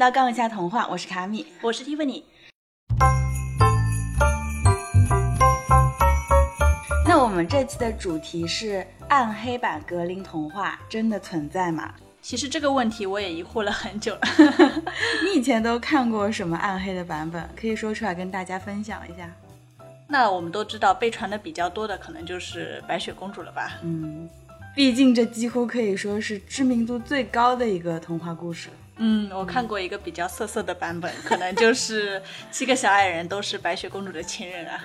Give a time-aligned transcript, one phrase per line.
[0.00, 2.24] 到《杠一下童话》，我是卡米，我是蒂芙尼。
[7.06, 11.92] 那我们这期的主题是暗黑版格林童话真的存在吗？
[12.22, 14.20] 其实这个问题我也疑惑了很久了。
[15.22, 17.46] 你以前都看过什么暗黑的版本？
[17.54, 19.30] 可以说出来跟大家分享一下。
[20.08, 23.72] 那我们都知道，被传的比较多的可能就是白雪公主了吧？
[23.82, 24.26] 嗯，
[24.74, 28.70] 毕竟这几乎可以说是知名度最高的一个童话故事。
[29.02, 34.78] 嗯，我看过一个比较涩涩的版本，可能就是七个小矮人都是白雪公主的情人啊，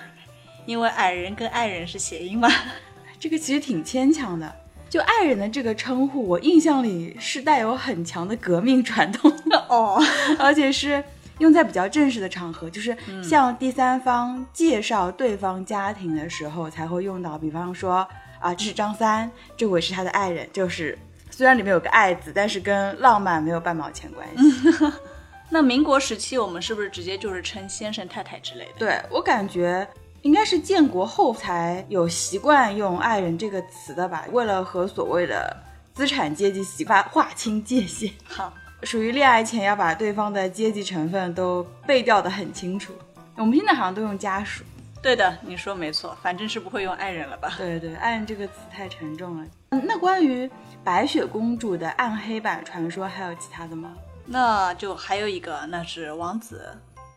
[0.64, 2.48] 因为矮人跟爱人是谐音嘛。
[3.20, 4.50] 这个其实挺牵强的。
[4.88, 10.02] 就爱人的这个称呼，我印象里是带有很强的革命传统的 哦，
[10.38, 11.02] 而且是
[11.38, 17.36] 用在比较正式的场合，就是向第三方介绍对方家庭的时候才会用到。
[17.36, 18.08] 比方说
[18.40, 20.96] 啊，这是张三，这位是他的爱人，就是
[21.30, 24.92] 虽然里面有个爱字，但是跟浪漫没有半毛钱关系。
[25.50, 28.72] 那民国时期，我们是不是直接就是称先生太太之类的？
[28.78, 29.86] 对我感觉。
[30.22, 34.24] 应该是建国后才有习惯用“爱人”这个词的吧？
[34.32, 35.56] 为了和所谓的
[35.94, 38.10] 资产阶级洗发划清界限。
[38.24, 38.52] 好，
[38.82, 42.92] 属于恋爱前要把对方的阶级成分都背调的很清楚。
[43.36, 44.64] 我们现在好像都用家属。
[45.00, 47.54] 对的，你说没错，反正是不会用爱人了吧？
[47.56, 49.46] 对对，爱人这个词太沉重了。
[49.70, 50.50] 那关于
[50.86, 53.90] 白雪公主的暗黑版传说，还有其他的吗？
[54.24, 56.64] 那就还有一个，那是王子，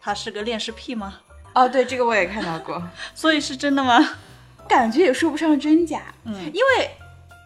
[0.01, 1.19] 他是个恋尸癖吗？
[1.53, 2.81] 哦，对，这个我也看到过，
[3.13, 4.03] 所以是真的吗？
[4.67, 6.01] 感觉也说不上真假。
[6.23, 6.89] 嗯，因为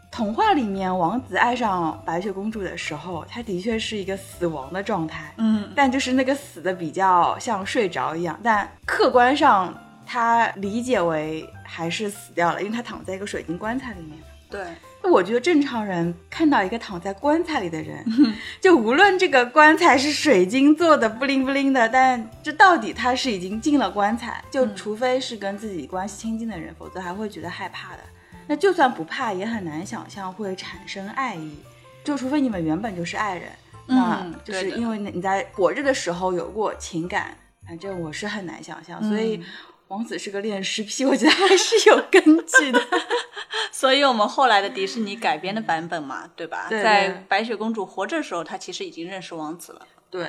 [0.10, 5.34] 童话里面王子爱上白雪公主的时候，他的确是一个死亡的状态。
[5.40, 14.18] 嗯，但就是那个死的比较像睡着一样，但客观上他理解为还是死掉了，因为他躺在一个水晶棺材里面。
[14.54, 14.66] 对。
[15.12, 18.02] 我觉得正常人看到一个躺在棺材里的人，
[18.62, 28.00] 就无论这个棺材是水晶做的不灵不灵的，但这到底他是已经进了棺材，就除非是跟自己关系亲近的人，否则还会觉得害怕的。
[28.48, 31.58] 那就算不怕，也很难想象会产生爱意。
[32.02, 33.50] 就除非你们原本就是爱人，
[33.86, 37.38] 那就是因为你在活着的时候有过情感，
[37.68, 39.04] 反正我是很难想象。
[39.10, 39.44] 所以
[39.90, 42.82] 王子是个恋尸癖， 我觉得还是有根据的。
[43.72, 46.68] 所以，我们后来的迪士尼改编的版本嘛，对吧？
[46.70, 49.88] 在白雪公主活着的时候，她其实已经认识王子了。
[50.10, 50.28] 对，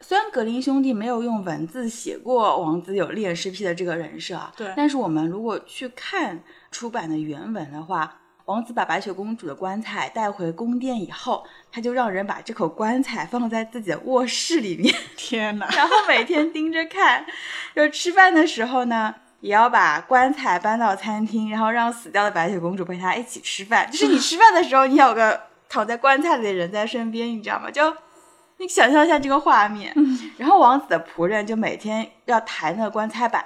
[0.00, 8.19] 虽然格林兄弟没有用文字写过王子有恋尸癖的这个人设，对，但是我们如果去看出版的原文的话，
[8.50, 14.94] 王子把白雪公主的棺材带回宫殿以后，他就让人把这口棺材放在自己的卧室里面。
[15.16, 15.68] 天哪！
[15.76, 17.24] 然后每天盯着看，
[17.76, 19.14] 就吃饭的时候呢。
[19.40, 23.90] 也要把棺材搬到餐厅，然后让死掉的白雪公主陪他一起吃饭。
[23.90, 27.70] 就是你吃饭的时候，你有个躺在棺材里的人在身边，你知道吗？
[27.70, 27.90] 就
[28.58, 29.94] 你想象一下这个画面。
[30.36, 33.42] 然后王子的仆人就每天要抬那个棺材板，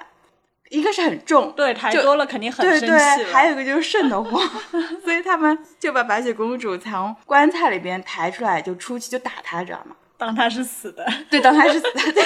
[0.69, 2.85] 一个是很重，对，抬多了肯定很生气。
[2.87, 4.41] 对对，还有一个就是瘆得慌，
[5.03, 9.95] 所以他们就把白雪公主从棺材里边抬出来，就出去就打她，知道吗？
[10.17, 11.05] 当她是死的。
[11.29, 12.01] 对，当她是死的。
[12.11, 12.23] 对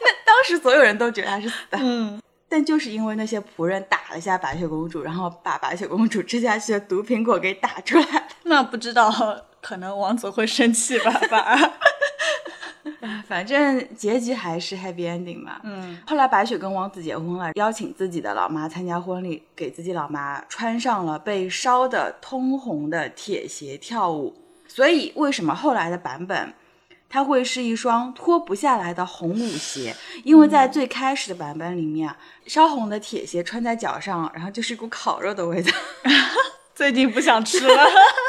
[0.00, 1.78] 那当时所有人都觉得她是死的。
[1.80, 2.20] 嗯。
[2.50, 9.12] 但就是因为那些仆人打了一下白雪公主，然后把白雪公主吃下去的毒苹果给打出来，那不知道
[9.60, 11.10] 可能王子会生气吧？
[11.28, 11.58] 吧，
[13.26, 15.60] 反正结局还是 happy ending 嘛。
[15.62, 24.34] 嗯，后来白雪跟王子结婚了，邀请自己的老妈参加婚礼，给自己老妈穿上了被烧的通红的铁鞋跳舞。
[24.66, 26.52] 所以为什么后来的版本？
[27.10, 32.14] 它会是一双脱不下来的红舞鞋，因为在最开始的版本里面，
[32.46, 35.72] 烧红的铁鞋穿在脚上，然后就是一股烤肉的味道。
[36.76, 37.74] 最近不想吃了，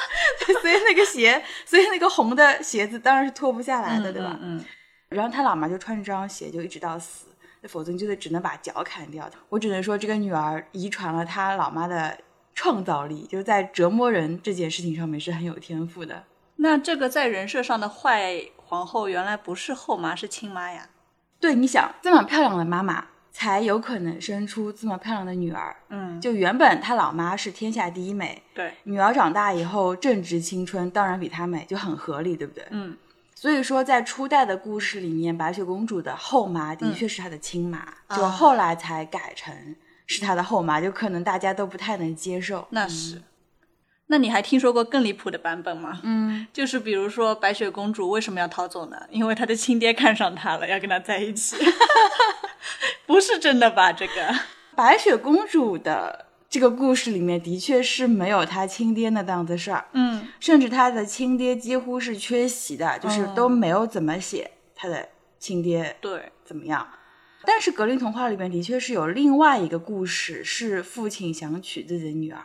[0.61, 4.37] 所以那个鞋，所以那个红的鞋子当然是脱不下来的，对吧？
[4.41, 4.63] 嗯。
[5.09, 7.27] 然后他老妈就穿着这双鞋就一直到死，
[7.67, 9.29] 否则你就得只能把脚砍掉。
[9.50, 12.18] 我只能说，这个女儿遗传了她老妈的
[12.53, 16.24] 创造力，就是在折磨人这件事情上面是很有天赋的。
[16.57, 18.41] 那这个在人设上的坏。
[18.69, 20.89] 皇后原来不是后妈，是亲妈呀。
[21.39, 25.75] 对，你想这么漂亮的妈妈，才有可能生出这么漂亮的女儿。
[25.89, 32.65] 嗯，就原本她老妈是天下第一美，对，女儿长大以后正值青春，当然比她美，就很合理，对不对？
[32.71, 32.97] 嗯，
[33.35, 39.53] 所以说在初代的故事里面，白雪公主的后妈的确是她的亲妈，就后来才改成
[40.07, 42.67] 是她的后妈，就可能大家都不太能接受。
[42.71, 43.21] 那是。
[44.11, 46.00] 那你还听说过更离谱的版本吗？
[46.03, 48.97] 嗯，就是比如说白雪公主为什么要逃走呢？
[49.11, 51.56] 因为她的亲爹看上她了，要跟她在一起。
[53.06, 53.91] 不是真的吧？
[53.94, 54.35] 这个
[54.75, 65.07] 白雪公主的这个故事里面的确是没有她亲爹那档子事儿，嗯甚至她的亲爹几乎是缺席的，就是嗯都没有怎么写她的
[65.38, 66.88] 亲爹对，怎么样。
[67.45, 72.44] 但是格林童话里面的确是有另外一个故事，是父亲想娶自己的女儿。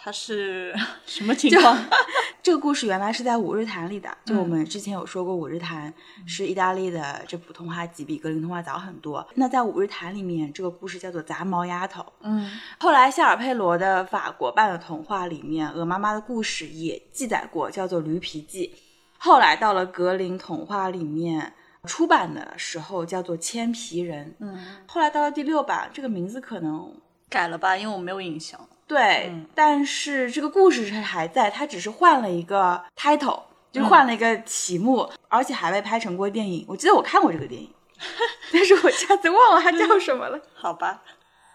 [0.00, 0.74] 他是
[1.04, 1.76] 什么情况？
[2.42, 5.92] 这个故事原来是在《五日谈》里的，就嗯我们之前有说过，《五日谈》
[6.26, 9.26] 是意大利的这普通话集，比格林童话早很多。
[9.34, 12.00] 那在《五日谈》里面，这个故事叫做《杂毛丫头》。
[12.22, 18.72] 嗯后来夏尔佩罗的法国版的童话里面，鹅妈妈的故事也记载过，叫做《驴皮记》。
[19.18, 21.52] 后来到了格林童话里面
[21.84, 24.30] 出版的时候，叫做《千皮人》。
[24.38, 26.94] 嗯，后来到了第六版，这个名字可能
[27.28, 28.58] 改了吧，因为我没有印象。
[28.88, 36.64] 对，嗯但是这个故事是还在，它只是换了一个 title，就换了一个题目，而且还被拍成过电影。
[36.66, 37.70] 我记得我看过这个电影，
[38.50, 40.40] 但是我一下子忘了它叫什么了。
[40.56, 41.02] 好吧，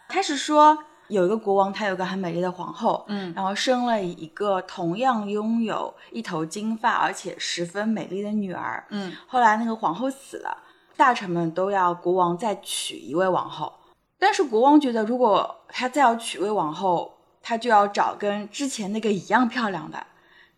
[0.07, 0.77] 他是说
[1.07, 8.85] 有一个国王，他有个很美丽的皇后，嗯然后生了一个同样拥有一头金发而且十分美丽的女儿。
[8.89, 10.55] 嗯后来那个皇后死了，
[10.95, 13.73] 大臣们都要国王再娶一位王后，
[14.19, 17.12] 但是国王觉得如果他再要娶位王后，
[17.43, 20.03] 他就要找跟之前那个一样漂亮的。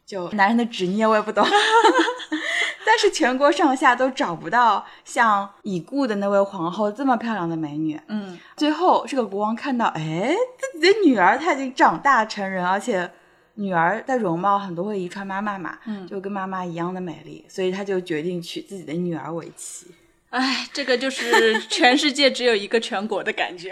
[0.06, 1.44] 就男人的执念我也不懂，
[2.86, 8.00] 但是全国上下都找不到像已故的那位皇后这么漂亮的美女。
[8.08, 13.10] 嗯最后，这个国王看到，哎，自己的女儿她已经长大成人，而且
[13.56, 19.88] 女儿的容貌很多会遗传妈妈嘛，嗯就跟妈妈一样的美丽，所以他就决定娶自己的女儿为妻。
[20.36, 23.72] 哎，这个就是全世界只有一个全国的感觉，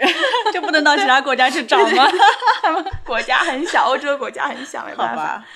[0.50, 2.08] 就不能到其他国家去找吗？
[3.04, 5.22] 国家很小，欧洲国家很小，没好办法。
[5.22, 5.46] 吧，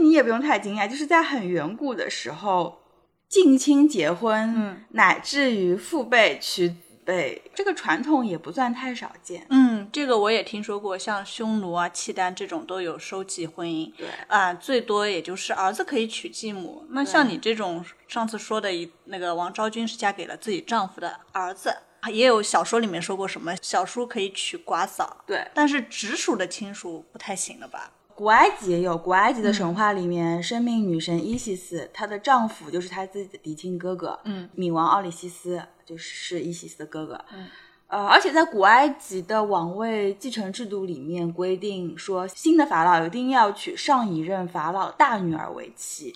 [0.00, 2.82] 你也不用太惊讶，就是在很远古的时候，
[3.28, 6.72] 近亲结婚，嗯，乃至于父辈娶
[7.04, 9.46] 子辈，这个传统也不算太少见。
[9.50, 13.92] 嗯，这个我也听说过，像匈奴啊、契丹这种都有收继婚姻。
[13.96, 16.86] 对啊，最多也就是儿子可以娶继母。
[16.90, 21.76] 那像你这种上次说的一那个王昭君是嫁给了自己丈夫的儿子，
[22.10, 27.90] 也有小说里面说过什么小叔可以娶寡嫂，对，但是直属的亲属不太行了吧？
[28.16, 37.46] 古埃及也有，古埃及的神话里面，生命女神伊西斯，她的丈夫就是她自己的嫡亲哥哥，嗯，冥王奥里西斯就是伊西斯的哥哥，嗯，
[37.88, 46.14] 呃，而且在古埃及的王位继承制度里面规定说，新的法老一定要娶上一任法老大女儿为妻。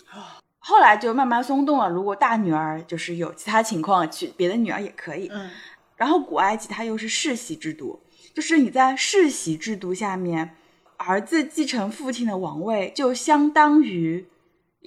[0.59, 5.29] 后来就慢慢松动了，如果大女儿就是有其他情况，娶别的女儿也可以。
[5.32, 5.50] 嗯
[5.97, 8.00] 然后古埃及它又是世袭制度，
[8.32, 10.55] 就是你在世袭制度下面，
[10.97, 14.25] 儿子继承父亲的王位，就相当于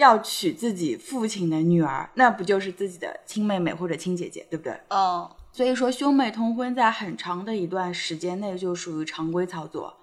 [0.02, 4.76] 要娶自己父亲的女儿，那不就是自己的亲妹妹或者亲姐姐，对不对？
[4.90, 9.98] 嗯，所以说兄妹通婚在很长的一段时间内就属于常规操作。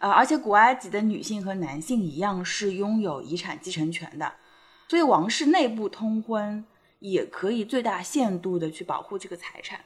[0.00, 4.32] 呃，而且古埃及的女性和男性一样是拥有遗产继承权的，
[4.88, 6.64] 所以王室内部通婚
[6.98, 9.80] 也可以最大限度的去保护这个财产。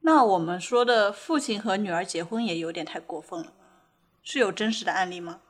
[0.00, 3.52] 那我们说的父亲和女儿结婚也有点太过分了，
[4.22, 5.40] 是有真实的案例吗？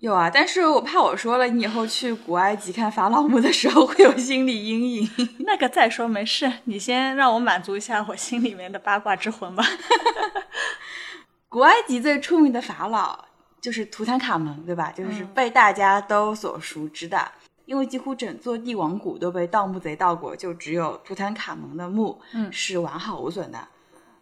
[0.00, 5.10] 有啊，但是我怕我说了，你以后去古埃及看法老墓的时候会有心理阴影。
[5.44, 9.64] 那个再说没事，你先让我满足一下我心里面的八卦之魂吧。
[11.50, 13.24] 古埃及最出名的法老
[13.60, 14.92] 就是图坦卡蒙，对吧？
[14.92, 17.32] 就是被大家都所熟知的，
[17.64, 23.66] 因为几乎整座帝王谷都被盗墓贼盗过，就只有图坦卡蒙的墓嗯是完好无损的。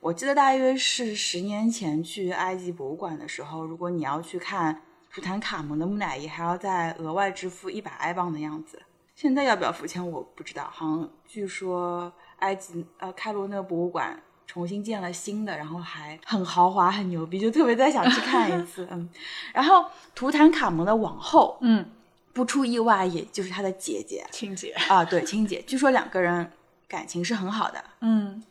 [0.01, 4.81] 我记得大约是十年前去埃及博物馆的时候，如果你要去看
[5.17, 8.79] 图坦卡蒙的木乃伊，还要再额外支付一百埃镑的样子。
[9.15, 18.87] 现在要不要付钱我不知道，好像据说埃及呃开罗那个博物馆重新建了新的，然后还很豪华很牛逼，就特别再想去看一次。
[18.91, 19.09] 嗯，
[19.55, 21.87] 然后图坦卡蒙的王后嗯，
[22.35, 24.73] 不出意外，也就是他的姐姐亲姐。
[24.91, 26.53] 啊，对亲姐，据说两个人
[26.87, 27.83] 感情是很好的。
[28.03, 28.45] 嗯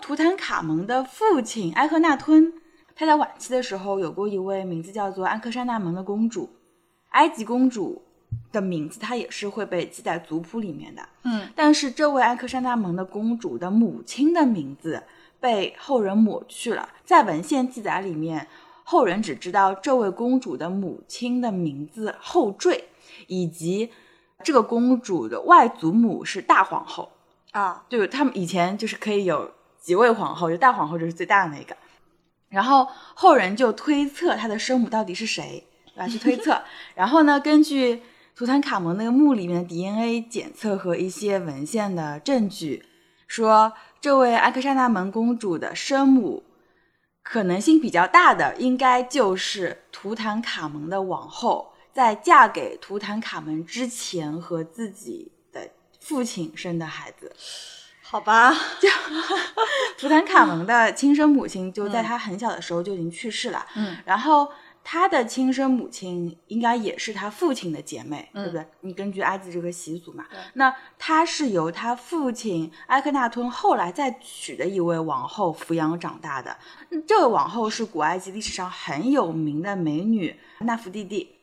[0.00, 2.52] 图坦卡蒙的父亲埃赫纳吞，
[2.98, 6.50] 他在晚期的时候有过一位名字叫做安克山纳蒙的公主。
[7.10, 8.02] 埃及公主
[8.50, 11.08] 的名字，她也是会被记在族谱里面的。
[11.22, 15.00] 嗯但是这位安克山纳蒙的公主的母亲的名字
[15.38, 18.48] 被后人抹去了，在文献记载里面，
[18.82, 22.88] 后人只知道这位公主的母亲的名字后缀，
[23.28, 23.90] 以及
[24.42, 27.12] 这个公主的外祖母是大皇后。
[27.52, 31.76] 啊，就是他们以前就是可以有几位皇后，就大皇后就是最大的那个。
[32.48, 35.64] 然后后人就推测她的生母到底是谁，
[35.94, 36.08] 对吧？
[36.08, 36.62] 去推测。
[36.94, 38.02] 然后呢，根据
[38.34, 42.84] 图坦卡蒙那个墓里面的 DNA 检测和一些文献的证据，
[43.26, 46.44] 说这位安克沙纳蒙公主的生母
[47.22, 55.68] 可能性比较大的，应该就是图坦卡蒙的王后在嫁给图坦卡蒙之前和自己的
[56.00, 57.34] 父亲生的孩子。
[58.10, 58.50] 好吧，
[58.80, 58.88] 就
[59.98, 63.66] 图坦卡蒙的亲生母亲就在他很小的时候就已经去世了。
[63.76, 64.48] 嗯，然后
[64.82, 68.66] 他的亲生母亲应该也是他父亲的姐妹，对不对？
[68.80, 70.24] 你根据埃及这个习俗嘛，
[70.54, 76.56] 那他是由他父亲埃克纳吞后来再娶的一位王后抚养长大的。
[77.06, 81.34] 这位王后是古埃及历史上很有名的美女纳芙蒂蒂。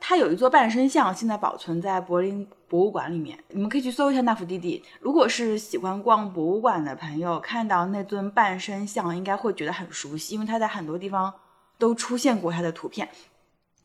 [0.00, 3.38] 她有一座半身像，现在保存在柏林博物馆里面。
[3.48, 4.84] 你们可以去搜一下纳芙蒂蒂。
[5.00, 11.32] 如果是喜欢逛博物馆的朋友，看到那尊半身像，应该会觉得很熟悉，因为它在很多地方
[11.78, 13.08] 都出现过它的图片。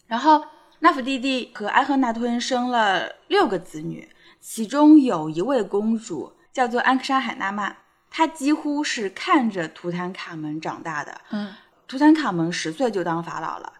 [0.08, 0.44] 然后，
[0.80, 7.76] 纳芙蒂蒂和埃赫纳吞生了六个子女，其中有一位公主叫做安克沙海纳曼，
[8.10, 11.22] 她几乎是看着图坦卡蒙长大的。
[11.32, 11.54] 嗯，
[11.88, 13.74] 图坦卡蒙十岁就当法老了。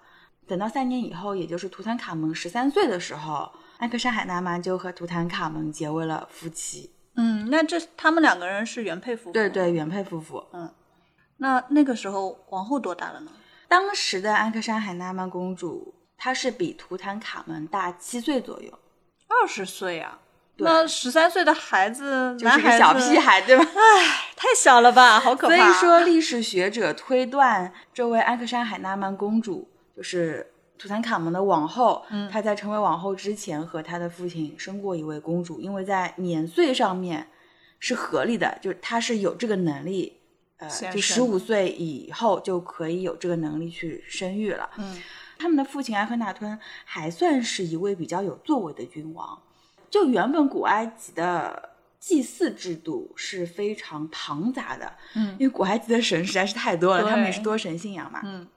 [0.48, 6.92] 等到三年以后，也就是图坦卡蒙十三岁的时候，安克山海纳曼就和图坦卡蒙结为了夫妻。
[7.16, 9.32] 嗯，那这他们两个人是原配夫妇。
[9.32, 10.44] 对对，原配夫妇。
[10.54, 10.74] 嗯，
[11.38, 13.32] 那那个时候王后多大了呢？
[13.68, 18.72] 当时的安克山海纳曼公主，她是比图坦卡蒙大七岁左右，
[19.28, 20.20] 二十岁啊。
[20.58, 23.64] 那十三岁的孩子，就是个小屁孩，对吧？
[23.64, 25.56] 唉，太小了吧，好可怕。
[25.56, 30.46] 所以说，历史学者推断，这位安克山海纳曼公主就是
[30.78, 32.06] 图坦卡蒙的王后。
[32.10, 37.28] 嗯，她在成为王后之前，和她的父亲生过一位公主，因为在年岁上面
[37.80, 40.20] 是合理的，就是她是有这个能力，
[40.58, 44.70] 呃，就十五岁以后就可以有这个能力去生育了。
[44.78, 45.02] 嗯，
[45.38, 49.42] 他们的父亲埃赫纳吞还算是一位比较有作为的君王。
[49.90, 51.70] 就原本古埃及的
[52.00, 58.48] 祭祀制度是非常庞杂的，嗯，因为古埃及的神实在是太多了，对他们也是多神信仰嘛，嗯，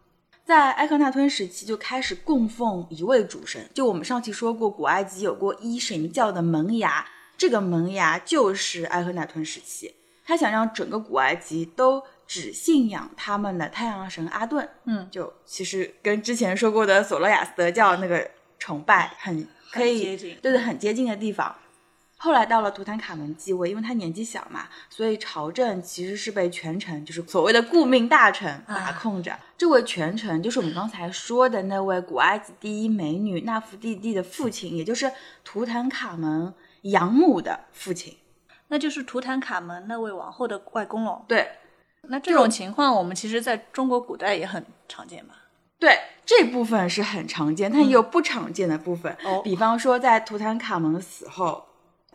[0.46, 7.04] 在埃克纳吞时期就开始供奉一位主神，就我们上期说过，古埃及有过一神教的萌芽，
[7.36, 9.92] 这个萌芽就是埃克纳吞时期，
[10.24, 19.46] 他想让整个古埃及都只信仰他们的太阳神阿顿，嗯，就其实跟之前说过的索罗亚斯德教那个崇拜很。
[19.68, 21.54] 可以，接近对对，很接近的地方。
[22.26, 29.38] 后来到了图坦卡蒙继位，因为他年纪小嘛，所以朝政其实是被权臣，就是所谓的顾命大臣把控着。
[29.56, 35.08] 这位权臣就是我们刚才说的那位古埃及第一美女纳芙蒂蒂的父亲，也就是
[35.44, 36.52] 图坦卡蒙
[36.82, 38.16] 养母的父亲，
[38.66, 41.24] 那就是图坦卡蒙那位王后的外公喽。
[41.28, 41.48] 对，
[42.08, 45.36] 那这种情况我们其实在中国古代也很常见吧？
[45.78, 49.16] 对，这部分是很常见，但也有不常见的部分。
[49.24, 51.64] 哦比方说在图坦卡蒙死后，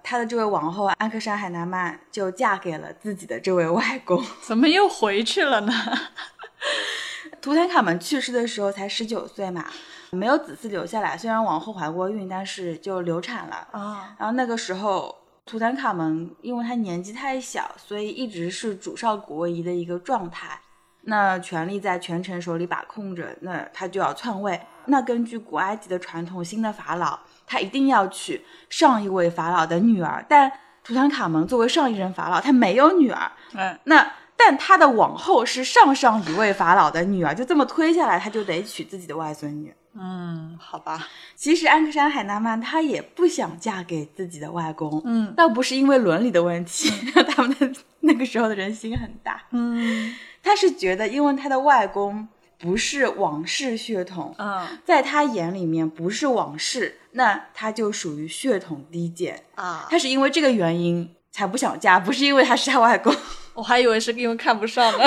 [0.04, 4.24] 他的这位王后安克山海南曼就嫁给了自己的这位外公。
[4.42, 5.74] 怎么又回去了呢？
[7.42, 9.66] 图坦卡蒙去世的时候才十九岁嘛，
[10.12, 11.18] 没有子嗣留下来。
[11.18, 13.68] 虽然王后怀过孕，但是就流产了。
[13.72, 15.16] 啊，然后那个时候，
[15.46, 20.60] 图坦卡蒙因为他年纪太小，所以一直是主少国疑的一个状态。
[21.04, 24.62] 那权力在权臣手里把控着，那他就要篡位。
[24.86, 30.26] 那根据古埃及的传统，新的法老他一定要娶上一位法老的女儿。
[30.28, 30.52] 但
[30.84, 33.32] 图坦卡蒙作为上一任法老，他没有女儿。
[33.54, 39.74] 嗯，那但他的王后是上上一位法老的女儿，就这么推下来，他就得娶自己的外孙女。
[39.94, 46.90] 嗯，好吧，其实安克山海纳曼她也不想嫁给自己的外公，嗯倒不是因为伦理的问题，
[47.28, 47.70] 他们的
[48.00, 52.26] 那个时候的人心很大，嗯他是觉得因为他的外公
[52.62, 54.68] 不是王室血统，嗯。
[54.86, 63.14] 在他眼里面不是王室，那他就属于血统低贱，啊，他是因为这个原因才不想嫁，不是因为他是他外公，
[63.54, 65.06] 我还以为是因为看不上呢。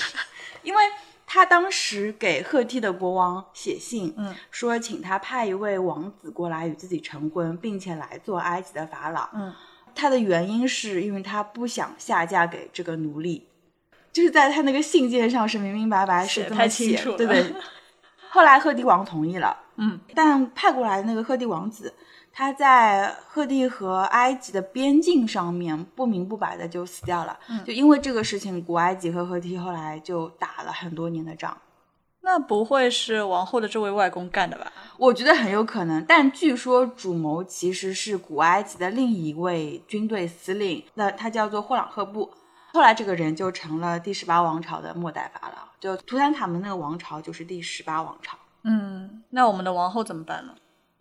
[0.62, 0.82] 因为
[1.26, 9.28] 他当时给赫梯的国王写信，嗯，说请他派一位王子过来与自己成婚，并且来做埃及的法老。
[9.34, 9.54] 嗯，
[9.94, 13.47] 他的原因是因为他不想下嫁给这个奴隶，
[14.18, 17.54] 就是在他那个信件上是明明白白是这么写，清楚了对对。
[18.28, 21.94] 后来赫迪王同意了，嗯但派过来的那个赫迪王子，
[22.32, 27.38] 他在赫梯和埃及的边境上面不明不白的就死掉了。
[27.48, 31.56] 嗯就因为这个事情，古埃及和赫梯后来就打了很多年的仗。
[32.20, 34.72] 那不会是王后的这位外公干的吧？
[34.98, 42.28] 我觉得很有可能，但据说主谋其实是古埃及的另一位军队司令，那他叫做霍朗赫布。
[42.72, 48.36] 后来这个人就成了第十八王朝的末代法老，就图坦卡蒙那个王朝就是第十八王朝。
[48.62, 50.54] 嗯，那我们的王后怎么办呢？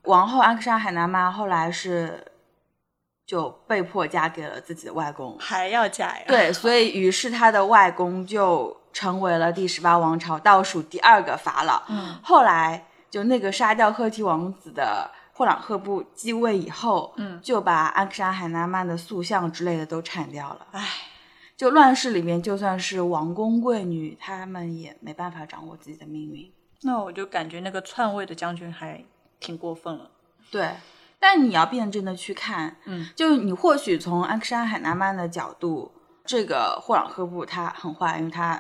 [0.03, 2.24] 王后安克山海纳曼后来是
[3.25, 5.38] 就被迫嫁给了自己的外公。
[5.39, 6.24] 还要嫁呀？
[6.27, 11.83] 对，所以于是他的外公就成为了第十八王朝倒数第二个法老。
[11.89, 20.67] 嗯，后来就那个杀掉赫梯王子的霍朗赫布继位以后，嗯就把安克山海纳曼的塑像之类的都铲掉了。
[20.71, 20.88] 唉，
[21.57, 26.53] 就乱世里面，就算是王公贵女，他们也没办法掌握自己的命运。
[26.83, 29.03] 那我就感觉那个篡位的将军还
[29.39, 30.11] 挺过分了。
[30.51, 30.75] 对，
[31.19, 35.91] 但你要辩证的去看，嗯，就是你或许从安克山海纳曼的角度，
[36.23, 38.53] 这个霍朗赫布他很坏，因为他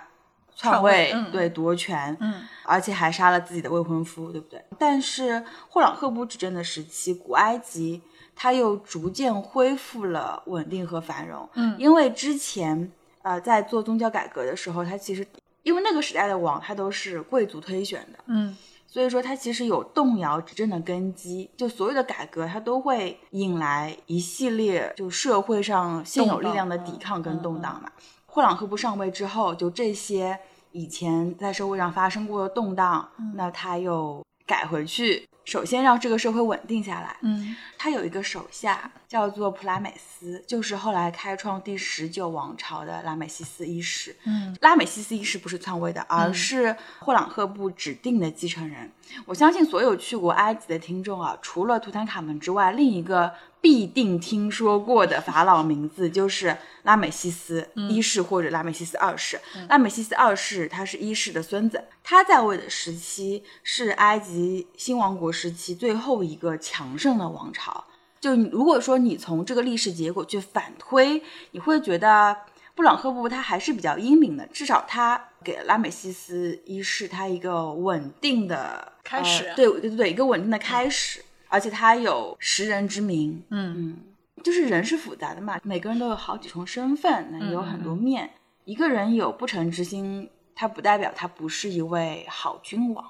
[0.55, 4.65] 篡篡位嗯对夺权，嗯而且还杀了自己的未婚夫，对不对？
[4.79, 8.01] 但是霍朗赫布执政的时期，古埃及
[8.39, 11.49] 它又逐渐恢复了稳定和繁荣。
[11.55, 12.91] 嗯因为之前
[13.23, 15.27] 呃在做宗教改革的时候，它其实
[15.63, 18.55] 因为那个时代的王他都是贵族推选的，嗯
[18.89, 21.49] 所以说它其实有动摇执政的根基。
[21.57, 27.91] 就所有的改革，它都会引来一系列就社会上现有力量的抵抗跟动荡嘛。
[28.25, 30.39] 霍朗赫布上位之后，就这些
[30.71, 37.15] 以前在社会上发生过的动荡，那他又改回去，首先让这个社会稳定下来。
[37.21, 44.13] 嗯他有一个手下叫做普拉美斯，就是后来开创第十九王朝的拉美西斯一世。
[44.25, 48.91] 嗯拉美西斯一世不是篡位的，而是霍朗赫布指定的继承人。
[49.25, 59.39] 我相信所有去过埃及的听众啊，除了图坦卡门之外，另一个必定听说过的法老名字就是拉美西斯一世或者拉美西斯二世。
[59.69, 67.83] 拉美西斯二世他是一世的孙子，他在位的时期是埃及新王国时期最后一个强盛的王朝。
[68.19, 72.35] 就你如果说你从这个历史结果去反推，你会觉得
[72.73, 83.75] 布朗赫布他还是比较英明的，至少他给了拉美西斯一世他一个稳定的开始呃对对对对，一个稳定的开始，而且他有识人之明，嗯。
[83.77, 83.97] 嗯，
[84.43, 88.31] 就是人是复杂的嘛，每个人都有好几重身份，那有很多面，
[88.65, 93.05] 一个人有不臣之心，他不代表他不是一位好君王。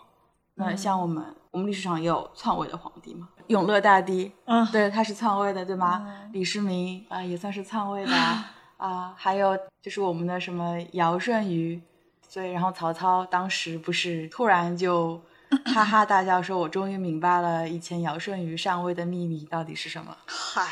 [0.55, 1.23] 那像我们，
[1.57, 6.07] 我们历史上也有篡位的皇帝嘛，永乐大帝，嗯对，他是篡位的，对吗？
[6.31, 11.81] 李世民啊、也算是篡位的啊、啊还有就是我们的什么尧舜禹，
[12.29, 15.19] 所以然后曹操当时不是突然就
[15.65, 20.15] 哈哈大笑说：“我终于明白了以前尧舜禹上位的秘密到底是什么。
[20.27, 20.67] 嗨，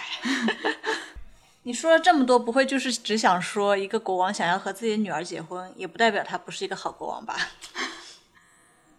[1.63, 7.35] 你说了这么多，不会就是只想说一个国王想要和自己的女儿结婚，也不代表他不是一个好国王吧？”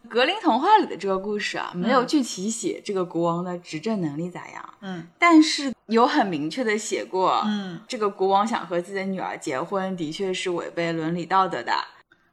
[0.09, 11.73] 格林童话里的这个故事啊，没有具体写这个国王的执政能力咋样，嗯但是有很明确的写过，嗯这个国王想和自己的女儿结婚，的确是违背伦理道德的。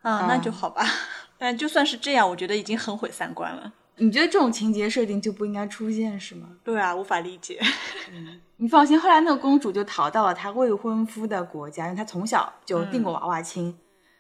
[0.02, 0.86] 啊，那就好吧。
[1.40, 3.72] 但就算是这样，我觉得已经很毁三观了。
[3.98, 6.48] 你觉得这种情节设定就不应该出现是吗？
[6.64, 7.60] 对啊，无法理解。
[8.58, 13.78] 你放心，后来那个公主就逃到了她未婚夫的国家，因为她从小就定过娃娃亲，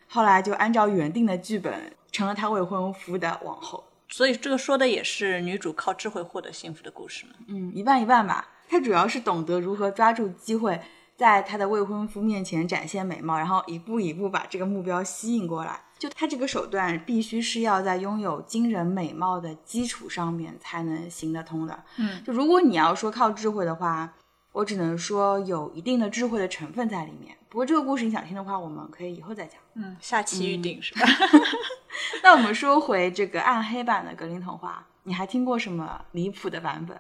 [0.08, 1.74] 后来就按照原定的剧本
[2.14, 3.84] 成了她未婚夫的王后。
[4.08, 7.34] 所以这个说的也是女主靠智慧获得幸福的故事嘛。
[7.48, 8.48] 嗯，一半一半吧。
[8.70, 10.80] 她主要是懂得如何抓住机会，
[11.18, 15.82] 在她的未婚夫面前展现美貌，然后一步一步把这个目标吸引过来。
[15.98, 21.84] 就她这个手段，必须是要在拥有惊人美貌的基础上面才能行得通的。
[21.98, 24.14] 嗯，就如果你要说靠智慧的话，
[24.52, 27.36] 我只能说有一定的智慧的成分在里面。
[27.50, 29.60] 不过这个故事你想听的话，我们可以以后再讲。
[29.74, 31.02] 嗯，下期预定是吧？
[32.24, 36.98] 那我们说回这个暗黑版的格林童话，你还听过什么离谱的版本？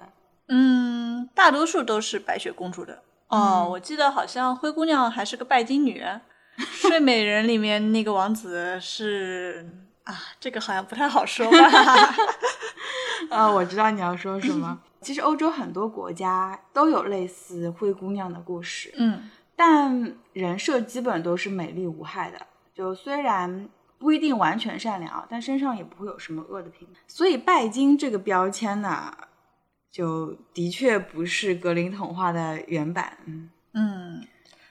[0.49, 3.01] 嗯，大多数都是白雪公主的。
[3.29, 6.03] 哦，我记得好像灰姑娘还是个拜金女，
[6.57, 9.65] 睡美人里面那个王子是
[10.03, 11.57] 啊，这个好像不太好说吧？
[13.31, 14.79] 啊， 我知道你要说什么。
[15.01, 22.37] 其实欧洲很多国家都有类似灰姑娘的故事，嗯但人设基本都是美丽无害的。
[22.73, 23.69] 就虽然
[24.03, 26.85] 不一定完全善良，但身上也不会有什么恶的品。
[27.07, 29.15] 所以拜金这个标签呢，
[29.89, 33.17] 就的确不是格林童话的原版。
[33.23, 34.27] 嗯，嗯，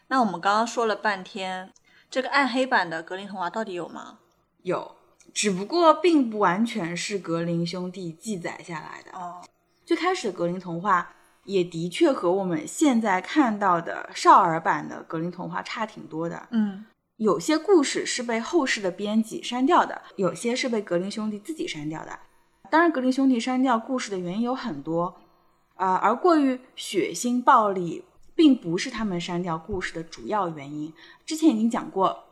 [0.09, 1.73] 那我们刚刚说了半天，
[2.11, 4.19] 这个暗黑版的格林童话到底有吗？
[4.65, 4.97] 有，
[5.33, 9.19] 只不过并不完全是格林兄弟记载下来的。
[9.19, 9.43] 哦，
[9.87, 11.11] 最开始的格林童话
[11.45, 16.49] 也的确和我们现在看到的少儿版的格林童话差挺多的。
[16.51, 16.85] 嗯
[17.23, 22.19] 有些故事是被后世的编辑删掉的，有些是被格林兄弟自己删掉的。
[22.69, 25.15] 当然，格林兄弟删掉故事的原因有很多，
[25.77, 28.05] 呃，而过于血腥暴力
[28.35, 30.93] 并不是他们删掉故事的主要原因。
[31.25, 32.25] 之前已经讲过，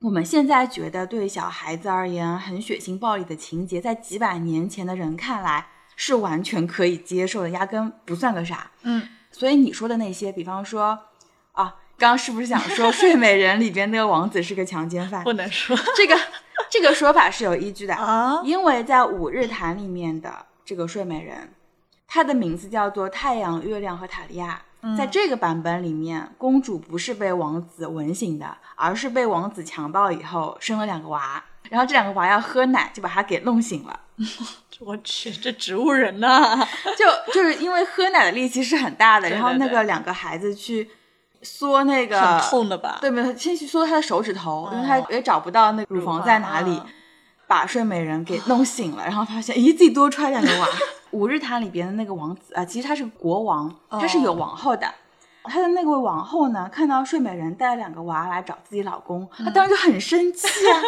[0.00, 8.70] 我们现在觉得对小孩子而言很血腥暴力的情节，在几百年前的人看来是完全可以接受的，压根不算个啥。
[8.84, 10.98] 嗯所以你说的那些，比方说
[11.52, 15.22] 啊，刚刚是不是想说《睡美人》里边那个王子是个强奸犯？
[15.22, 16.18] 不能说 这个
[16.70, 21.52] 这个说法是有依据的啊因为在五日谈里面的这个睡美人，
[22.08, 24.62] 她的名字叫做太阳、月亮和塔利亚。
[24.96, 34.00] 在这个版本里面，公主不是被王子吻醒的，而是被王子强暴以后生了两个娃，然后这两个娃要喝奶，就把她给弄醒了。
[34.80, 40.88] 我去，这植物人呐、就就是因为喝奶的力气是很大的， 然后那个两个孩子去
[41.42, 42.98] 缩那个很痛的吧？
[43.00, 46.80] 对没有，先去缩他的手指头，因为哦他也找不到那个乳房在哪里，
[47.46, 50.68] 把睡美人给弄醒了，然后发现咦自己多出来两个娃。
[51.12, 54.86] 五日谈里边的那个王子啊，其实他是国王，他是有王后的。
[55.42, 60.80] 他的那位王后呢，看到睡美人带了两个娃来找自己老公，她当时就很生气啊。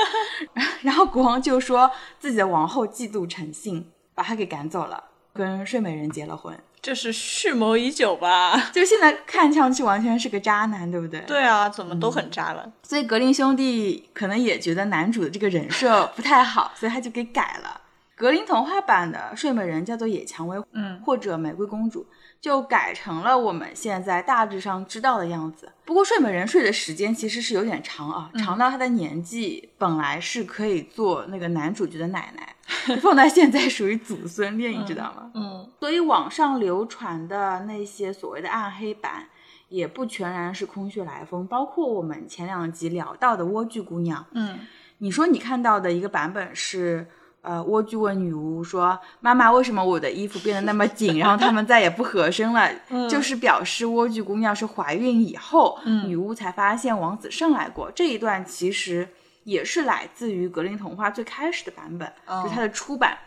[0.82, 6.56] 然后国王就说自己的王后嫉妒成性，把她给赶走了，跟睡美人结了婚。
[6.82, 8.58] 这是蓄谋已久吧？
[8.74, 11.20] 就现在看上去完全是个渣男，对不对？
[11.20, 12.70] 对啊，怎么都很渣了。
[12.82, 17.80] 所以格林兄弟可能也觉得男主的这个人设不太好，所以他就给改了。
[18.16, 22.04] 格林童话版的睡美人叫做野蔷薇，嗯，或者玫瑰公主，
[22.42, 25.70] 就改成了我们现在大致上知道的样子。
[25.84, 32.56] 不过睡美人睡的时间其实是有点长啊，长到她的年纪本来是可以做那个男主角的奶奶，
[33.00, 35.30] 放在现在属于祖孙恋，你知道吗？
[35.34, 39.28] 嗯，所以网上流传的那些所谓的暗黑版，
[39.68, 44.26] 也不全然是空穴来风，包括我们前两集聊到的莴苣姑娘。
[44.32, 44.58] 嗯，
[44.98, 47.06] 你说你看到的一个版本是，
[47.42, 51.18] 呃，莴苣问女巫说：“妈妈，为什么我的衣服变得那么紧？
[51.18, 52.70] 然后他们再也不合身了？
[53.10, 57.90] ”就是表示莴苣姑娘是怀孕以后，女巫才发现王子胜来过。
[57.90, 59.08] 这一段其实
[59.42, 63.18] 也是来自于格林童话最开始的版本，哦就是它的出版。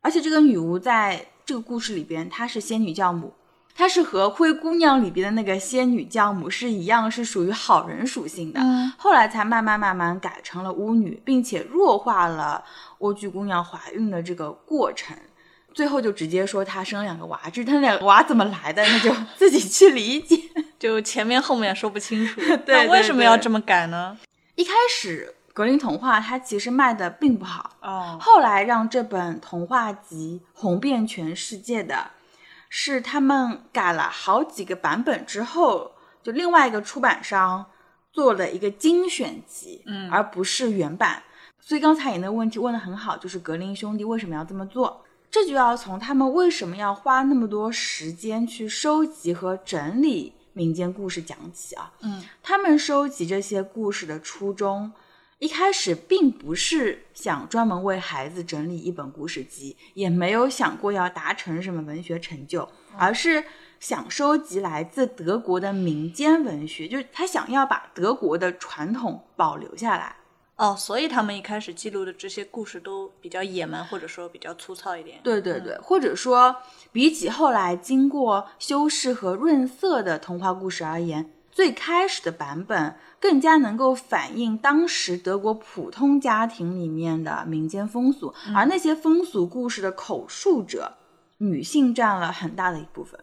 [0.00, 3.32] 而且这个女巫在这个故事里边，她是仙女教母，
[3.80, 8.60] 她是和灰姑娘里边的那个仙女教母是一样，是属于好人属性的。
[8.60, 12.62] 嗯后来才慢慢慢慢改成了巫女，并且弱化了
[12.98, 15.16] 莴苣姑娘怀孕的这个过程。
[15.72, 20.38] 最后就直接说她生两个娃，至于她两个娃怎么来的，那就自己去理解。
[20.78, 22.38] 就前面后面说不清楚。
[22.66, 24.18] 对 那为什么要这么改呢？
[24.56, 32.10] 一开始格林童话它其实卖的并不好，哦，后来让这本童话集红遍全世界的，
[32.72, 35.90] 是他们改了好几个版本之后，
[36.22, 37.66] 就另外一个出版商
[38.12, 41.22] 做了一个精选集，嗯而不是原版。
[41.58, 45.04] 所以刚才你那个问题问的很好，就是格林兄弟为什么要这么做？
[45.30, 51.92] 这就要从他们为什么要花那么多时间去收集和整理民间故事讲起啊。
[52.00, 54.90] 嗯，他们收集这些故事的初衷，
[55.40, 63.42] 一开始并不是想专门为孩子整理一本故事集，也没有想过要达成什么文学成就，而是
[63.80, 70.14] 想收集来自德国的民间文学，就是他想要把德国的传统保留下来。
[70.56, 75.20] 哦，所以他们一开始记录的这些故事都比较野蛮，或者说比较粗糙一点。
[75.24, 76.54] 对对对，或者说，
[76.92, 90.94] 比起后来经过修饰和润色的童话故事而言，最开始的版本更加能够反映当时德国普通家庭里面的民间风俗，而那些风俗故事的口述者，
[91.38, 93.18] 女性占了很大的一部分。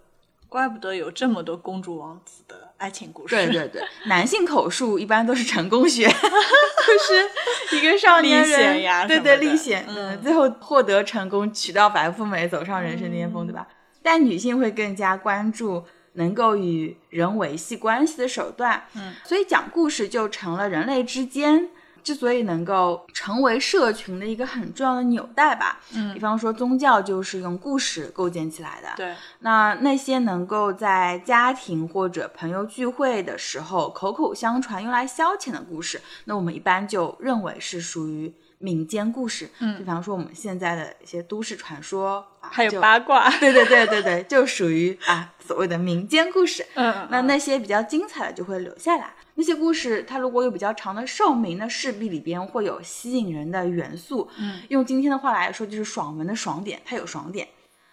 [0.49, 3.35] 怪不得有这么多公主王子的爱情故事。
[3.35, 13.67] 对对对， 男性口述一般都是成功学， 就是一个少年人对对历险，嗯嗯，最后获得成功，娶到白富美，走上人生巅峰，对吧？
[14.01, 15.83] 但女性会更加关注
[16.17, 21.69] 能够与人维系关系的手段，嗯，所以讲故事就成了人类之间。
[22.03, 39.49] 之所以能够成为社群的一个很重要的纽带吧，嗯比方说宗教就是用故事构建起来的，对，那那些能够在家庭或者朋友聚会的时候口口相传、用来消遣的故事，那我们一般就认为是属于民间故事。
[39.59, 43.29] 嗯比方说我们现在的一些都市传说，啊、还有八卦。
[43.37, 46.65] 对对对对对，就属于啊所谓的民间故事。
[46.75, 49.13] 嗯，那那些比较精彩的就会留下来。
[49.35, 54.29] 那些故事，它如果有比较长的寿命，那势必里边会有吸引人的元素。
[54.37, 57.47] 嗯，用今天的话来说，就是爽文的爽点，它有爽点。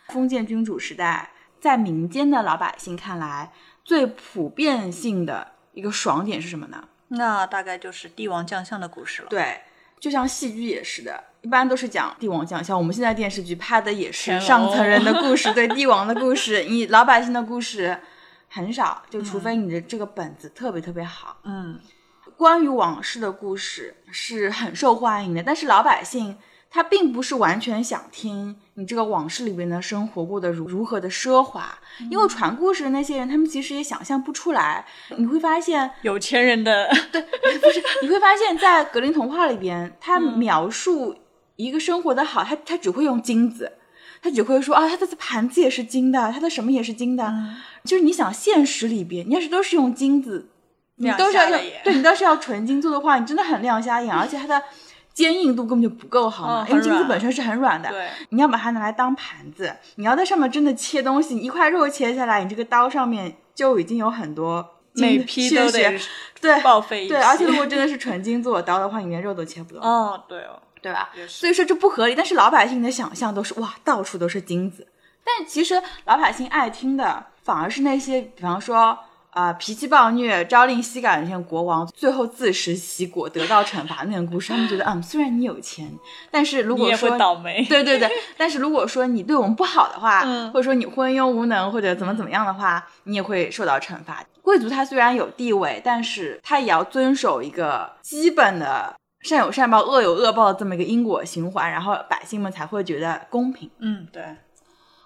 [0.09, 3.53] 封建君主时代，在民间的老百姓看来，
[3.85, 6.89] 最普遍性的一个爽点是什么呢？
[7.09, 9.29] 那大概就是帝王将相的故事了。
[9.29, 9.61] 对，
[10.05, 12.77] 就像戏剧也是的，一般都是讲帝王将相。
[12.77, 17.99] 我们现在电视剧拍的也是上层人的故事，对帝王的故事，你老百姓的故事
[18.51, 21.39] 很少，就除非你的这个本子特别特别好。
[21.45, 21.81] 嗯，
[22.37, 26.37] 关于往事的故事是很受欢迎的，但是老百姓
[26.75, 31.79] 他并不是完全想听你这个往事里边的生活过得如如何的奢华，
[32.11, 34.85] 因为传故事的那些人，他们其实也想象不出来。
[35.17, 41.15] 你会发现， 有钱人的对不是，你会发现在格林童话里边，他描述
[41.55, 43.71] 一个生活的好，他他只会用金子，
[44.21, 47.33] 他只会说啊，他的盘子也是金的，他的什么也是金的。
[47.85, 50.49] 就是你想现实里边，你要是都是用金子，
[50.97, 54.61] 你都是要用，对你都是要纯金做的话，你真的很亮瞎眼，而且他的
[55.15, 57.89] 坚硬度根本就不够好嘛，因为金子本身是很软的。
[57.89, 65.99] 对，你要把它拿来当盘子，你要在上面真的切东西，一块肉切下来，你这个刀上面就已经有很多每批都得
[66.41, 69.81] 对报废对，而且如果真的是纯金做的刀的话，你连肉都切不动。
[69.87, 71.09] 哦，对哦，对吧？
[71.29, 74.87] 所以说这不合理，但是老百姓的想象都是哇，到处都是金子，
[75.25, 77.27] 但其实老百姓爱听的。
[77.45, 78.99] 反而是那些，比方说，
[79.35, 85.93] 啊，脾气暴虐、朝令夕改的那些国王，最后自食其果，得到惩罚那个故事，他们觉得，嗯，虽然你有钱，
[86.31, 94.25] 但是如果说倒霉，对对对，但是如果说你对我们不好的话，或者说你昏庸无能，或者怎么怎么样的话，你也会受到惩罚。
[94.41, 103.69] 贵族他虽然有地位，但是他也要遵守一个基本的善有善报、恶有恶报的这么一个因果循环，然后百姓们才会觉得公平。
[103.79, 104.23] 嗯，对。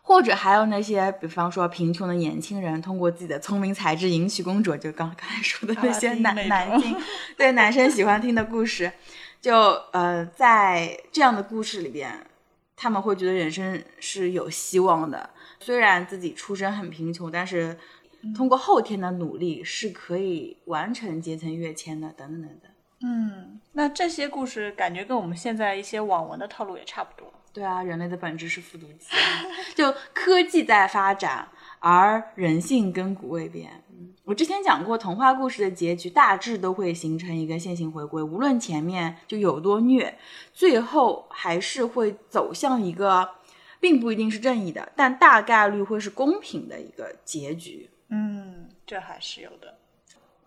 [0.09, 6.97] 或者还有那些，比方说贫穷的年轻人，通过自己的聪明才智迎娶公主，就刚 刚才说的那些男男性，
[7.37, 8.91] 对男生喜欢听的故事，
[9.39, 9.55] 就
[9.93, 12.11] 呃，在这样的故事里边，
[12.75, 15.29] 他们会觉得人生是有希望的。
[15.61, 17.77] 虽然自己出身很贫穷，但是
[18.35, 22.73] 通过后天的努力是可以完成阶层跃迁的，等等等等。
[23.03, 27.31] 嗯，那这些故事感觉跟我们现在一些网文的套路也差不多。
[27.59, 29.09] 对啊，人类的本质是复读机，
[29.75, 31.49] 就科技在发展，
[31.81, 33.83] 而人性亘古未变。
[34.23, 40.17] 我之前讲过，童话故事的结局大致都会形成一个线性回归，无论前面就有多虐，
[40.53, 43.29] 最后还是会走向一个
[43.81, 47.91] 并不一定是正义的，但大概率会是公平的一个结局。
[48.11, 49.79] 嗯，这还是有的。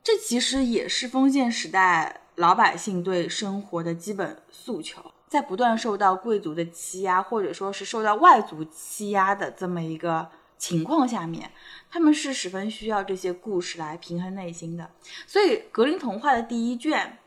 [0.02, 5.11] 这其实也是封建时代老百姓对生活的基本诉求。
[5.32, 11.50] 在不断受到贵族的欺压，或者说是受到外族欺压的这么一个情况下面，
[11.90, 14.90] 他们是十分需要这些故事来平衡内心的。
[15.26, 17.18] 所以，格林童话的第一卷，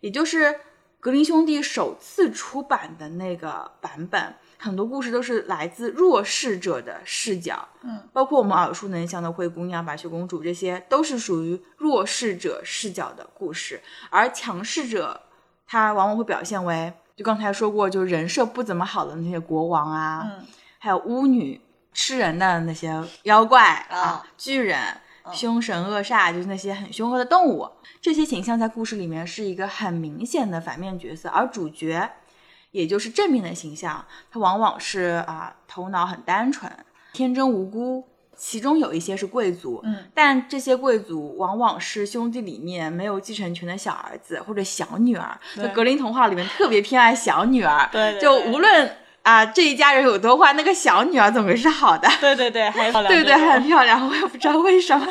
[0.00, 0.58] 也就是
[0.98, 7.68] 格林兄弟首次出版的那个版本，很多故事都是来自弱势者的视角。
[7.82, 15.20] 嗯，包括我们耳熟能详的《灰姑娘》《白雪公主》，这些都是属于弱势者视角的故事，而强势者
[15.64, 16.92] 他往往会表现为。
[17.16, 20.46] 就刚才说过，就人设不怎么好的那些国王啊，嗯，
[20.78, 21.60] 还有巫女、
[21.92, 24.78] 吃人的那些妖怪啊、巨人、
[25.32, 27.68] 凶神恶煞，就是那些很凶恶的动物，
[28.00, 32.10] 这些形象在故事里面是一个很明显的反面角色，而主角，
[32.70, 36.72] 也就是正面的形象，他往往是啊，头脑很单纯、
[37.12, 38.08] 天真无辜。
[38.44, 45.38] 其中有一些是贵族，嗯，但这些贵族往往是兄弟里面没有继承权的小儿子或者小女儿。
[45.54, 52.08] 就格林童话里面特别偏爱小女儿，对，就无论啊这一家人有多坏，那个小女儿总归是好的。
[52.20, 55.06] 对对对，还漂 亮，对对，还很漂亮，我也不知道为什么。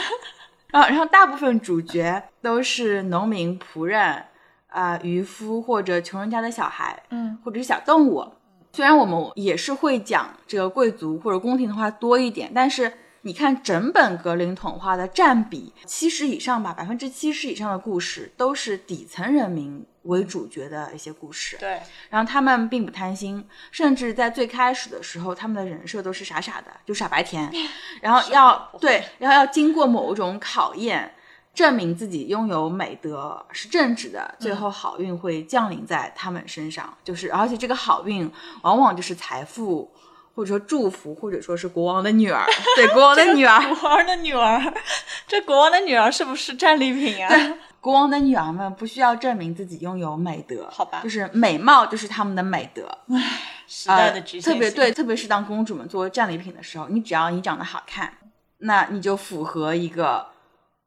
[0.71, 4.23] 啊，然后大部分主角都是农民、仆人、
[4.67, 8.27] 啊渔夫或者穷人家的小孩，嗯，或者是小动物。
[8.73, 12.91] 虽然我们也是会讲这个贵族或者宫廷的话多一点，但是。
[13.23, 21.55] 你看整本格林童话的占比，七十以上吧，百分之七十以上的故事都是底层人民为主角的一些故事。
[21.59, 21.79] 对，
[22.09, 27.51] 然后他们并不贪心，甚至在最开始的时候，他们的人设都是傻傻的，就傻白甜。
[28.01, 31.13] 然后要对，然后要经过某种考验，
[31.53, 36.97] 证明自己拥有美德是正直的，最后好运会降临在他们身上。
[37.03, 38.27] 就是，而且这个好运
[38.63, 39.91] 往往就是财富。
[40.33, 44.73] 或者说祝福，或者说是国王的女儿， 对国王的女儿，国王的女儿，
[45.27, 47.57] 这国王的女儿是不是战利品啊？
[47.79, 51.01] 国王的女儿们不需要证明自己拥有美德，好吧？
[51.03, 52.87] 就是美貌就是他们的美德。
[53.09, 58.13] 唉，时代的局限特别对，特别是当公主们作为战利品的时候，你只要你长得好看，
[58.59, 60.27] 那你就符合一个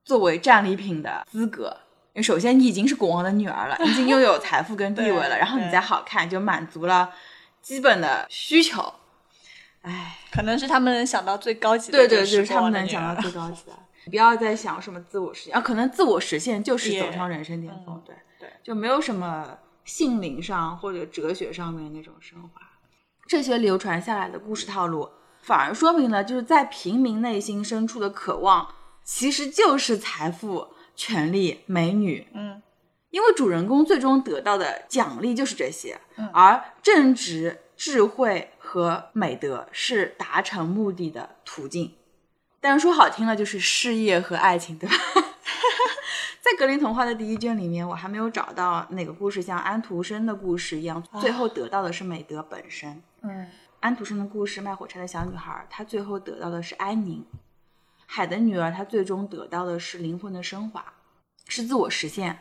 [0.04, 1.76] 作为战利品的资格。
[2.12, 7.10] 因为首先你已经是国王的女儿了，已经拥有财富跟地位了，然后你再好看，就满足了
[7.60, 8.94] 基本的需求。
[9.84, 13.72] 唉，可能是他们能想到最高级的，对对对，他们能想到最高级的。
[14.06, 22.60] 你不要再想什么自我实现啊，可能自我实现就是走上人生巅峰，对对，就没有什么心灵上或者哲学上面那种升华。
[23.26, 25.08] 这些流传下来的故事套路，
[25.40, 28.68] 反而说明了就是在平民内心深处的渴望，
[29.02, 32.26] 其实就是财富、权力、美女。
[32.34, 32.60] 嗯。
[33.10, 35.96] 因为主人公最终得到的奖励就是这些，
[36.32, 41.94] 而正直、智慧和美德是达成目的的途径。
[42.60, 44.96] 但是说好听了就是事业和爱情，对吧？
[46.42, 53.00] 在格林童话的第一卷里面，我还没有找到哪个故事像安徒生的故事一样，最后得到的是美德本身。
[53.22, 53.46] 嗯，
[53.78, 57.22] 安徒生的故事《卖火柴的小女孩》，她最后得到的是安宁；
[58.06, 60.84] 海的女儿，她最终得到的是灵魂的升华，
[61.46, 62.40] 是自我实现。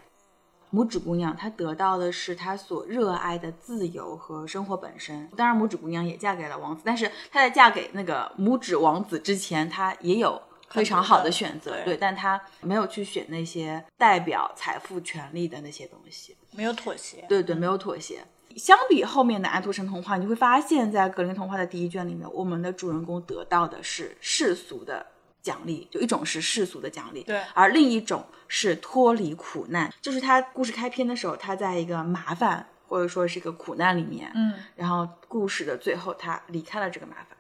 [0.74, 5.30] 拇指姑娘，她得到的是她所热爱的自由和生活本身。
[5.38, 16.36] 当然，拇指姑娘也嫁给了王子，但是她在嫁给那个拇指王子之前，她也有非常好的选择，对对，但她没有去选那些代表财富、权利的那些东西。
[16.52, 17.24] 没有妥协。
[17.30, 18.24] 对对，没有妥协。
[18.56, 25.06] 相比后面的安徒生童话，你会发现在格林童话的第一卷里面，我们的主人公得到的是世俗的
[25.44, 27.40] 奖励，就一种是世俗的奖励，对。
[27.54, 29.94] 而另一种是脱离苦难。
[30.02, 37.38] 就是他故事开篇的时候，他在一个麻烦或者说是一个苦难里面，嗯，然后故事的最后他离开了这个麻烦，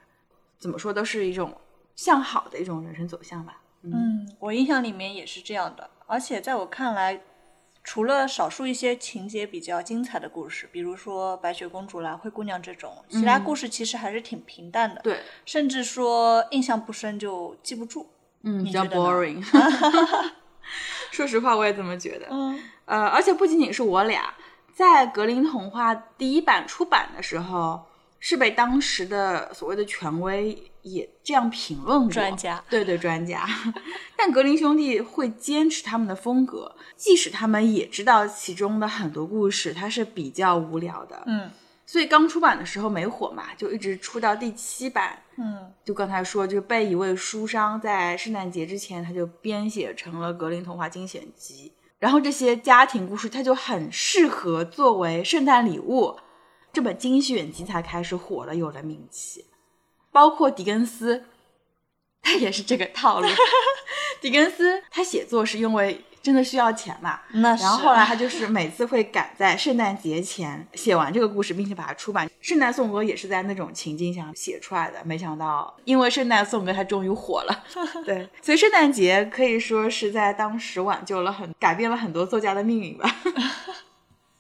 [0.59, 1.55] 怎么说都是一种
[1.95, 3.61] 向好的一种人生走向吧。
[3.83, 7.21] 嗯，我印象里面也是这样的，而且在我看来，
[7.83, 18.09] 除了少数一些情节比较精彩的故事，比如说白雪公主啦、灰姑娘这种，其他故事其实还是挺平淡的，对，甚至说印象不深就记不住。
[18.43, 19.43] 嗯，比较 boring。
[21.11, 22.27] 说实话，我也这么觉得。
[22.31, 24.33] 嗯呃，而且不仅仅是我俩，
[24.73, 27.85] 在格林童话第一版出版的时候，
[28.25, 32.09] 是被当时的所谓的权威也这样评论过。
[32.09, 33.45] 专家对对，专家。
[34.15, 41.21] 但格林兄弟会坚持他们的风格，即使他们也知道其中的很多故事它是比较无聊的。
[41.25, 41.51] 嗯
[41.85, 45.19] 所以刚出版的时候没火嘛，就一直出到第七版。
[45.37, 56.15] 嗯就刚才说，就被一位书商在圣诞节之前，他就编写成了《格林童话精选集》，然后这些家庭故事，它就很适合作为圣诞礼物。
[56.73, 59.45] 这本精选集才开始火了，有了名气。
[60.11, 61.23] 包括狄更斯，
[62.23, 63.27] 他也是这个套路。
[64.19, 67.61] 狄更斯他写作是因为真的需要钱嘛，那是。
[67.61, 72.27] 然后后来他就 是每次会赶在圣诞节前写完这个故事，并且把它出版。
[72.41, 77.63] 圣诞颂歌也是在那种情境下写出来的，没想到因为圣诞颂歌，他终于火了。
[78.03, 83.15] 对，所以圣诞节可以说是在当时挽救了很改变了很多作家的命运吧。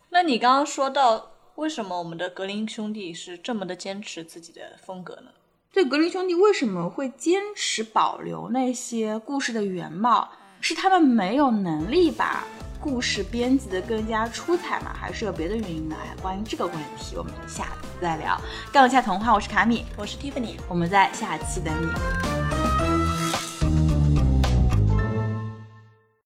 [0.09, 5.29] 那你刚刚说到，为什么我们的格林兄弟是这么的坚持自己的风格呢？
[5.71, 10.29] 对，格林兄弟为什么会坚持保留那些故事的原貌？
[10.59, 12.43] 是他们没有能力把
[12.81, 14.91] 故事编辑的更加出彩吗？
[14.93, 15.95] 还是有别的原因呢？
[16.01, 18.35] 哎，关于这个问题，我们下次再聊。
[18.71, 20.55] 杠一下童话，我是卡米，我是 Tiffany。
[20.67, 22.42] 我们在下期等你。